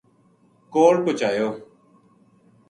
[0.73, 1.49] کول پوہچایو